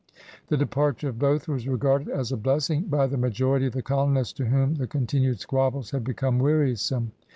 The 0.47 0.57
departure 0.57 1.09
of 1.09 1.19
both 1.19 1.47
was 1.47 1.67
regarded 1.67 2.09
as 2.09 2.31
a 2.31 2.35
blessing 2.35 2.85
by 2.85 3.05
the 3.05 3.19
majority 3.19 3.67
of 3.67 3.73
the 3.73 3.83
colonists 3.83 4.33
to 4.33 4.45
whom 4.45 4.73
the 4.73 4.87
con 4.87 5.05
tinued 5.05 5.37
squabbles 5.37 5.91
had 5.91 6.03
become 6.03 6.39
wearisome. 6.39 7.11